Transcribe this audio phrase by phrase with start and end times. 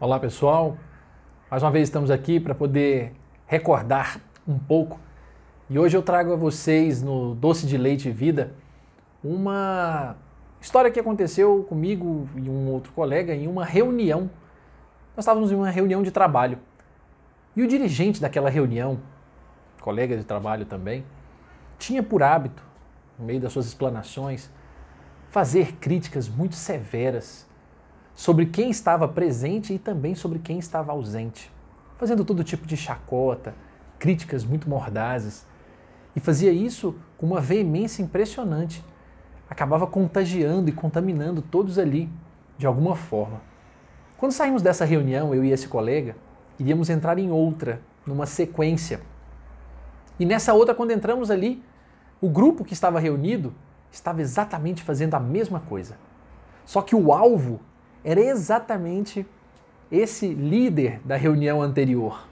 [0.00, 0.76] Olá pessoal,
[1.50, 3.12] mais uma vez estamos aqui para poder
[3.48, 5.00] recordar um pouco.
[5.68, 8.52] E hoje eu trago a vocês no Doce de Leite Vida
[9.24, 10.14] uma
[10.60, 14.30] história que aconteceu comigo e um outro colega em uma reunião.
[15.16, 16.60] Nós estávamos em uma reunião de trabalho.
[17.56, 19.00] E o dirigente daquela reunião,
[19.80, 21.04] colega de trabalho também,
[21.76, 22.62] tinha por hábito,
[23.18, 24.48] no meio das suas explanações,
[25.28, 27.48] fazer críticas muito severas
[28.18, 31.52] sobre quem estava presente e também sobre quem estava ausente,
[31.96, 33.54] fazendo todo tipo de chacota,
[33.96, 35.46] críticas muito mordazes.
[36.16, 38.84] E fazia isso com uma veemência impressionante.
[39.48, 42.10] Acabava contagiando e contaminando todos ali,
[42.58, 43.40] de alguma forma.
[44.16, 46.16] Quando saímos dessa reunião, eu e esse colega,
[46.58, 49.00] iríamos entrar em outra, numa sequência.
[50.18, 51.62] E nessa outra, quando entramos ali,
[52.20, 53.54] o grupo que estava reunido
[53.92, 55.96] estava exatamente fazendo a mesma coisa.
[56.64, 57.60] Só que o alvo
[58.10, 59.26] era exatamente
[59.92, 62.26] esse líder da reunião anterior.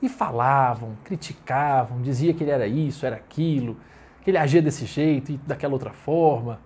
[0.00, 3.76] E falavam, criticavam, dizia que ele era isso, era aquilo,
[4.22, 6.58] que ele agia desse jeito e daquela outra forma.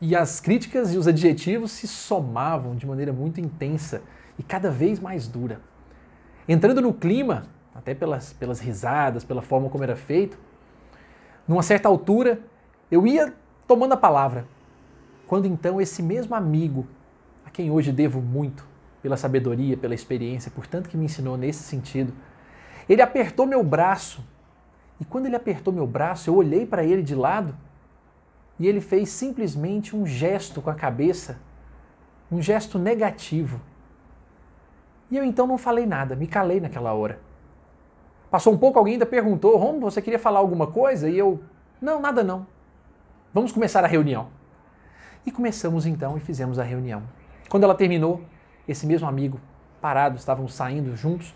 [0.00, 4.02] E as críticas e os adjetivos se somavam de maneira muito intensa
[4.38, 5.60] e cada vez mais dura.
[6.46, 10.38] Entrando no clima, até pelas, pelas risadas, pela forma como era feito,
[11.48, 12.38] numa certa altura
[12.92, 13.34] eu ia
[13.66, 14.46] tomando a palavra,
[15.26, 16.86] quando então esse mesmo amigo
[17.54, 18.66] quem hoje devo muito
[19.00, 22.12] pela sabedoria, pela experiência, por tanto que me ensinou nesse sentido.
[22.88, 24.22] Ele apertou meu braço.
[25.00, 27.56] E quando ele apertou meu braço, eu olhei para ele de lado
[28.58, 31.38] e ele fez simplesmente um gesto com a cabeça,
[32.30, 33.60] um gesto negativo.
[35.10, 37.20] E eu então não falei nada, me calei naquela hora.
[38.30, 41.08] Passou um pouco, alguém ainda perguntou: Romo, você queria falar alguma coisa?
[41.08, 41.40] E eu:
[41.80, 42.46] Não, nada não.
[43.32, 44.28] Vamos começar a reunião.
[45.24, 47.02] E começamos então e fizemos a reunião.
[47.54, 48.20] Quando ela terminou,
[48.66, 49.40] esse mesmo amigo,
[49.80, 51.32] parado, estávamos saindo juntos,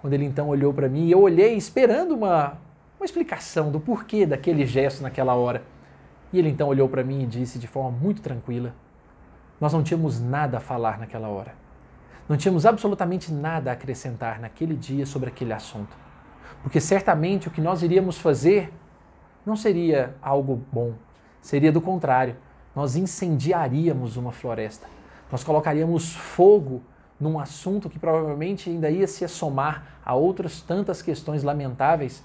[0.00, 2.56] quando ele então olhou para mim, eu olhei esperando uma,
[2.96, 5.64] uma explicação do porquê daquele gesto naquela hora.
[6.32, 8.72] E ele então olhou para mim e disse de forma muito tranquila:
[9.60, 11.52] Nós não tínhamos nada a falar naquela hora.
[12.28, 15.96] Não tínhamos absolutamente nada a acrescentar naquele dia sobre aquele assunto.
[16.62, 18.72] Porque certamente o que nós iríamos fazer
[19.44, 20.94] não seria algo bom,
[21.42, 22.36] seria do contrário,
[22.76, 24.97] nós incendiaríamos uma floresta
[25.30, 26.82] nós colocaríamos fogo
[27.20, 32.22] num assunto que provavelmente ainda ia se somar a outras tantas questões lamentáveis.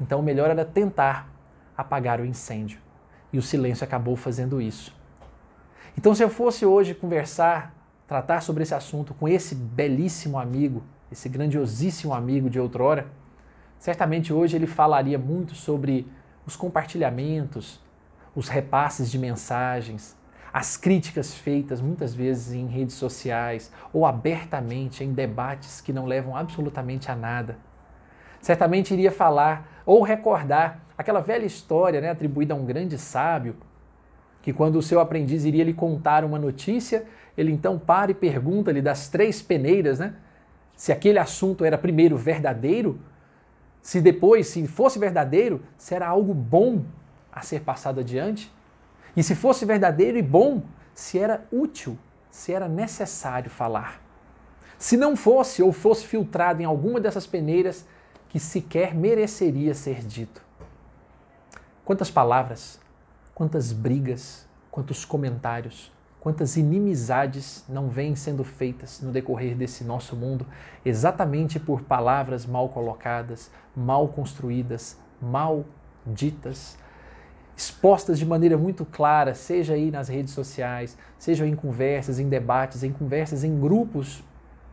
[0.00, 1.28] Então, o melhor era tentar
[1.76, 2.80] apagar o incêndio.
[3.32, 4.94] E o silêncio acabou fazendo isso.
[5.96, 7.74] Então, se eu fosse hoje conversar,
[8.06, 10.82] tratar sobre esse assunto com esse belíssimo amigo,
[11.12, 13.06] esse grandiosíssimo amigo de outrora,
[13.78, 16.10] certamente hoje ele falaria muito sobre
[16.46, 17.80] os compartilhamentos,
[18.34, 20.16] os repasses de mensagens,
[20.52, 26.36] as críticas feitas muitas vezes em redes sociais ou abertamente em debates que não levam
[26.36, 27.56] absolutamente a nada.
[28.40, 33.56] Certamente iria falar ou recordar aquela velha história né, atribuída a um grande sábio,
[34.42, 37.06] que quando o seu aprendiz iria lhe contar uma notícia,
[37.36, 40.14] ele então para e pergunta-lhe das três peneiras, né,
[40.74, 42.98] se aquele assunto era primeiro verdadeiro,
[43.82, 46.84] se depois, se fosse verdadeiro, se era algo bom
[47.32, 48.52] a ser passado adiante.
[49.16, 50.62] E se fosse verdadeiro e bom,
[50.94, 51.98] se era útil,
[52.30, 54.02] se era necessário falar.
[54.78, 57.84] Se não fosse ou fosse filtrado em alguma dessas peneiras
[58.28, 60.42] que sequer mereceria ser dito.
[61.84, 62.80] Quantas palavras,
[63.34, 70.46] quantas brigas, quantos comentários, quantas inimizades não vêm sendo feitas no decorrer desse nosso mundo
[70.84, 75.64] exatamente por palavras mal colocadas, mal construídas, mal
[76.06, 76.78] ditas,
[77.60, 82.82] expostas de maneira muito clara, seja aí nas redes sociais, seja em conversas, em debates,
[82.82, 84.24] em conversas, em grupos.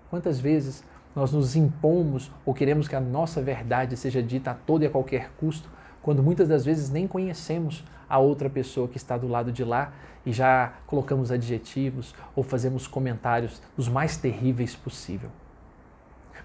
[0.10, 4.84] Quantas vezes nós nos impomos ou queremos que a nossa verdade seja dita a todo
[4.84, 5.70] e a qualquer custo,
[6.02, 9.92] quando muitas das vezes nem conhecemos a outra pessoa que está do lado de lá
[10.26, 15.30] e já colocamos adjetivos ou fazemos comentários os mais terríveis possível.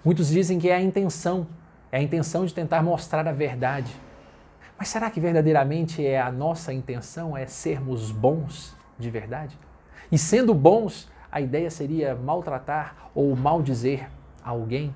[0.04, 1.46] Muitos dizem que é a intenção,
[1.92, 3.94] é a intenção de tentar mostrar a verdade,
[4.78, 9.58] mas será que verdadeiramente é a nossa intenção é sermos bons de verdade?
[10.10, 14.10] E sendo bons, a ideia seria maltratar ou maldizer
[14.44, 14.94] alguém?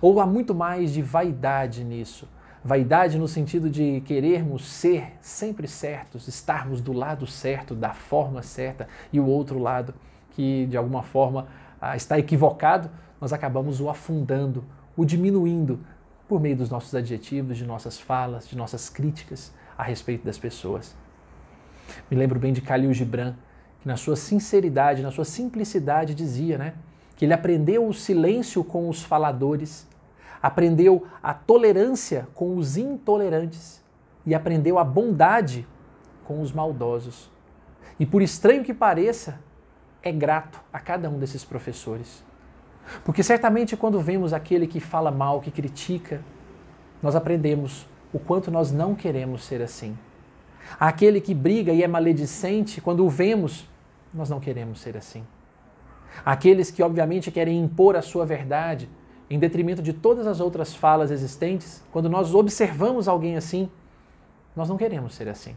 [0.00, 2.28] Ou há muito mais de vaidade nisso?
[2.64, 8.88] Vaidade no sentido de querermos ser sempre certos, estarmos do lado certo, da forma certa,
[9.12, 9.94] e o outro lado
[10.30, 11.46] que de alguma forma
[11.80, 12.88] ah, está equivocado,
[13.20, 14.64] nós acabamos o afundando,
[14.96, 15.80] o diminuindo,
[16.28, 20.94] por meio dos nossos adjetivos, de nossas falas, de nossas críticas a respeito das pessoas.
[22.10, 23.34] Me lembro bem de Khalil Gibran,
[23.80, 26.74] que na sua sinceridade, na sua simplicidade dizia, né,
[27.16, 29.86] que ele aprendeu o silêncio com os faladores,
[30.42, 33.82] aprendeu a tolerância com os intolerantes
[34.24, 35.66] e aprendeu a bondade
[36.24, 37.30] com os maldosos.
[37.98, 39.38] E por estranho que pareça,
[40.02, 42.24] é grato a cada um desses professores.
[43.04, 46.22] Porque certamente quando vemos aquele que fala mal, que critica,
[47.02, 49.96] nós aprendemos o quanto nós não queremos ser assim.
[50.78, 53.68] Aquele que briga e é maledicente, quando o vemos,
[54.12, 55.24] nós não queremos ser assim.
[56.24, 58.88] Aqueles que obviamente querem impor a sua verdade
[59.30, 63.70] em detrimento de todas as outras falas existentes, quando nós observamos alguém assim,
[64.54, 65.56] nós não queremos ser assim.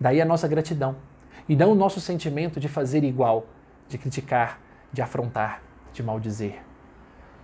[0.00, 0.94] Daí a nossa gratidão
[1.48, 3.46] e não o nosso sentimento de fazer igual,
[3.88, 4.60] de criticar,
[4.92, 5.60] de afrontar,
[5.92, 6.62] de maldizer.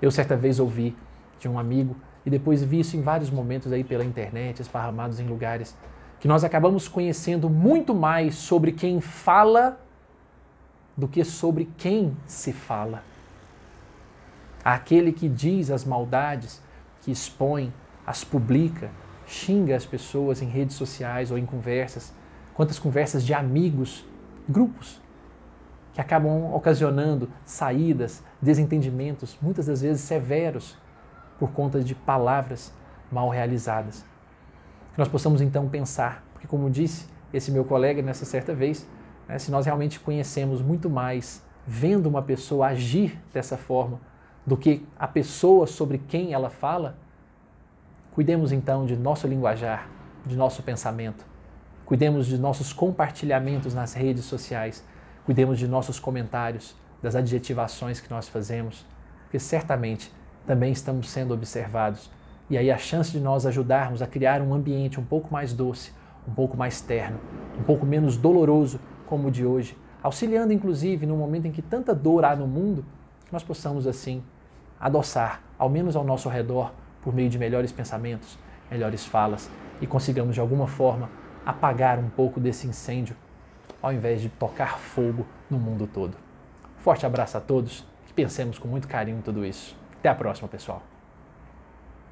[0.01, 0.97] Eu certa vez ouvi
[1.39, 5.27] de um amigo e depois vi isso em vários momentos aí pela internet, esparramados em
[5.27, 5.77] lugares,
[6.21, 9.79] que nós acabamos conhecendo muito mais sobre quem fala
[10.97, 13.03] do que sobre quem se fala.
[14.65, 16.63] Aquele que diz as maldades,
[17.03, 17.73] que expõe,
[18.07, 18.91] as publica,
[19.27, 22.15] xinga as pessoas em redes sociais ou em conversas,
[22.55, 24.05] quantas conversas de amigos,
[24.49, 25.01] grupos,
[25.95, 30.77] que acabam ocasionando saídas, desentendimentos, muitas das vezes severos,
[31.39, 32.75] por conta de palavras
[33.11, 34.05] mal realizadas.
[34.93, 38.87] Que nós possamos então pensar, porque como disse esse meu colega nessa certa vez,
[39.29, 44.01] né, se nós realmente conhecemos muito mais vendo uma pessoa agir dessa forma
[44.45, 46.99] do que a pessoa sobre quem ela fala,
[48.13, 49.89] cuidemos então de nosso linguajar,
[50.27, 51.25] de nosso pensamento,
[51.87, 54.85] cuidemos de nossos compartilhamentos nas redes sociais,
[55.25, 58.87] cuidemos de nossos comentários, das adjetivações que nós fazemos,
[59.23, 60.13] porque certamente
[60.47, 62.11] também estamos sendo observados.
[62.49, 65.93] E aí a chance de nós ajudarmos a criar um ambiente um pouco mais doce,
[66.29, 67.19] um pouco mais terno,
[67.59, 71.95] um pouco menos doloroso como o de hoje, auxiliando inclusive no momento em que tanta
[71.95, 72.85] dor há no mundo,
[73.25, 74.23] que nós possamos assim
[74.79, 76.73] adoçar, ao menos ao nosso redor,
[77.03, 78.39] por meio de melhores pensamentos,
[78.71, 79.51] melhores falas
[79.81, 81.11] e consigamos de alguma forma
[81.45, 83.17] apagar um pouco desse incêndio,
[83.85, 86.17] ao invés de tocar fogo no mundo todo.
[86.79, 89.77] Forte abraço a todos, que pensemos com muito carinho em tudo isso.
[89.99, 90.83] Até a próxima, pessoal.